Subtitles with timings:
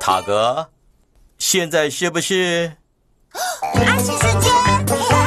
[0.00, 0.70] 塔格，
[1.36, 2.72] 现在是不是？
[3.74, 5.19] 安息时间。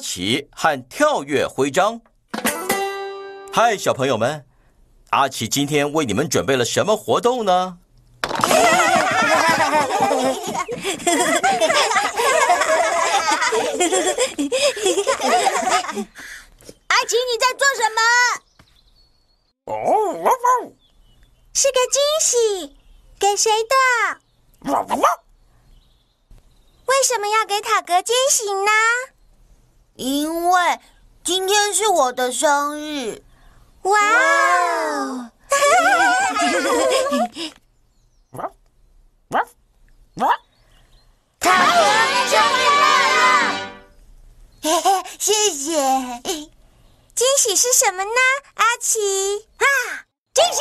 [0.00, 2.00] 奇和跳跃徽章。
[3.52, 4.46] 嗨，小朋友们，
[5.10, 7.78] 阿奇今天为你们准备了什么活动呢？
[16.86, 18.00] 阿奇，你在做什么？
[19.66, 19.72] 哦，
[21.52, 22.76] 是个惊喜，
[23.18, 23.74] 给谁的？
[26.86, 28.70] 为什么要给塔格惊喜呢？
[30.00, 30.80] 因为
[31.22, 33.22] 今天是我的生日。
[33.82, 33.92] 哇！
[34.00, 35.30] 哦！
[41.38, 41.82] 塔格
[42.30, 42.62] 生日！
[44.62, 45.76] 嘿嘿，谢谢。
[46.22, 48.10] 惊喜是什么呢？
[48.54, 48.98] 阿奇
[49.58, 49.66] 啊，
[50.32, 50.60] 惊喜！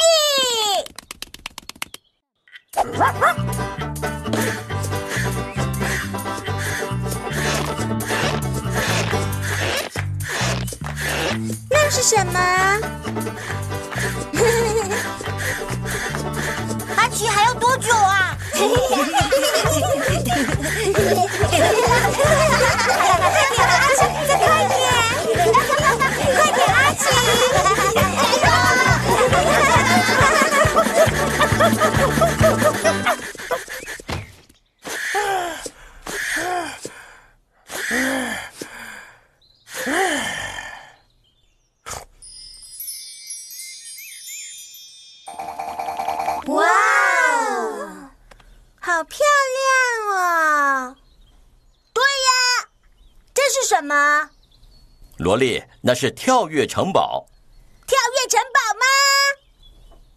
[12.09, 12.39] 什么？
[16.97, 18.35] 阿奇还要多久啊？
[46.49, 48.11] 哇哦，
[48.79, 49.19] 好漂
[49.55, 50.95] 亮哦！
[51.93, 52.69] 对呀，
[53.33, 54.29] 这是什么？
[55.17, 57.27] 萝莉，那是跳跃城堡。
[57.85, 58.85] 跳跃城堡吗？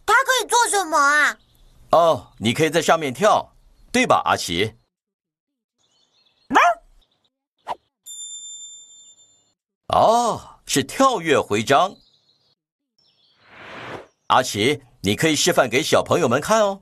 [0.06, 1.38] 它可以做什么啊？
[1.91, 3.54] 哦，你可以在上面跳，
[3.93, 4.75] 对吧，阿奇？
[9.88, 11.94] 哦，是跳跃徽章。
[14.28, 16.81] 阿奇，你可以示范给小朋友们看哦。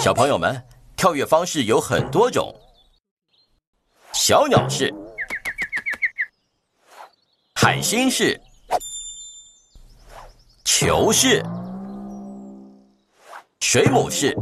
[0.00, 0.60] 小朋友们，
[0.96, 2.52] 跳跃方式有很多种：
[4.12, 4.92] 小鸟式、
[7.54, 8.38] 海星式、
[10.64, 11.40] 球式、
[13.72, 14.36] 水母式、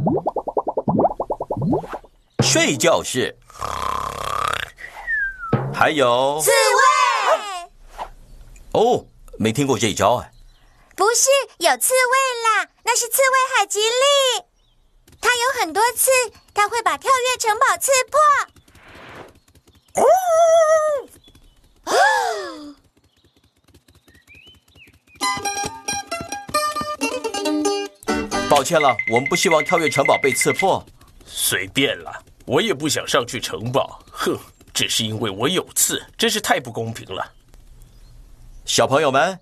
[2.43, 3.33] 睡觉式，
[5.73, 7.71] 还有刺猬
[8.73, 9.05] 哦，
[9.39, 10.29] 没听过这一招哎。
[10.97, 12.11] 不是有刺猬
[12.43, 14.43] 啦，那是刺猬海吉利。
[15.21, 16.11] 它有很多刺，
[16.53, 18.19] 它会把跳跃城堡刺破。
[20.03, 20.05] 哦
[28.61, 30.85] 抱歉了，我们不希望跳跃城堡被刺破。
[31.25, 32.13] 随便了，
[32.45, 33.99] 我也不想上去城堡。
[34.11, 34.37] 哼，
[34.71, 37.25] 只是因为我有刺，真是太不公平了。
[38.63, 39.39] 小朋友们，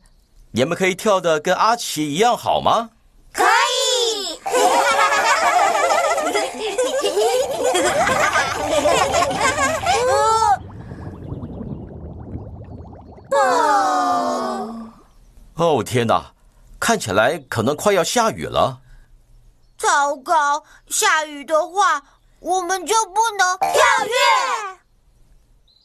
[0.52, 2.92] 你们可以跳的跟阿奇一样好吗？
[3.34, 4.40] 可以。
[13.36, 14.90] 哦，
[15.56, 16.32] 哦天哪，
[16.80, 18.80] 看起来可能快要下雨了。
[19.90, 20.64] 糟糕！
[20.88, 22.04] 下雨的话，
[22.42, 23.70] 我们就不能跳
[24.06, 24.14] 跃。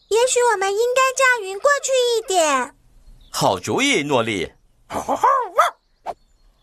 [0.09, 2.77] 也许我们应该叫云过去一点。
[3.33, 4.53] 好主意，诺丽。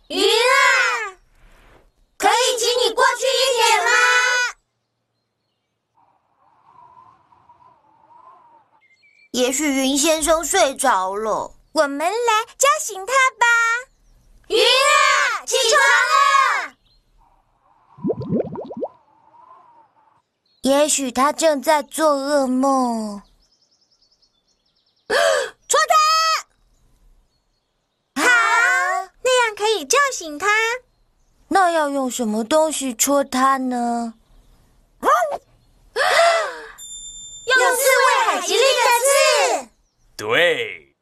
[0.09, 1.17] 云啊，
[2.15, 3.91] 可以请你过去一点吗？
[9.31, 13.47] 也许云先生睡着了，我们来叫醒他吧。
[14.47, 16.30] 云啊，起床了！
[20.61, 23.21] 也许他正在做噩梦。
[25.67, 25.79] 戳
[28.15, 28.21] 他！
[28.21, 28.27] 好，
[29.23, 30.47] 那样可以叫醒他。
[31.47, 34.13] 那要用什么东西戳他呢？
[37.47, 38.65] 用刺猬海吉利的
[39.01, 39.69] 刺
[40.15, 40.95] 对。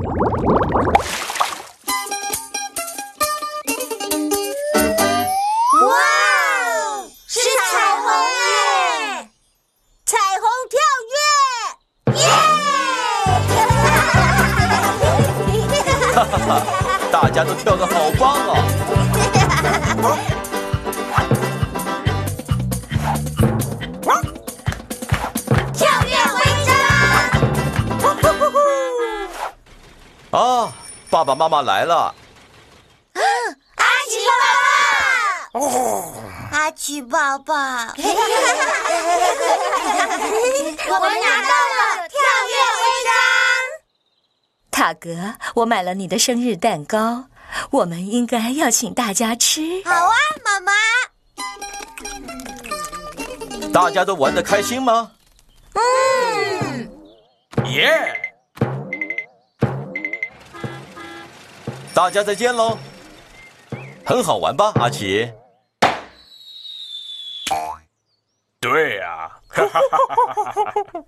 [17.12, 18.56] 大家都跳得好棒啊！
[31.20, 32.14] 爸爸妈妈来了！
[33.76, 35.60] 阿奇爸爸！
[35.60, 36.14] 哦，
[36.50, 37.92] 阿奇爸爸！
[40.88, 42.16] 我们拿到了跳
[42.48, 43.12] 跃徽章！
[44.70, 47.26] 塔格，我买了你的生日蛋糕，
[47.70, 49.82] 我们应该要请大家吃。
[49.84, 50.72] 好啊，妈妈。
[53.70, 55.10] 大家都玩得开心吗？
[55.74, 56.90] 嗯，
[57.66, 58.29] 耶！
[62.00, 62.78] 大家再见喽！
[64.06, 65.30] 很好玩吧，阿奇？
[68.58, 71.04] 对呀，哈哈哈哈哈哈！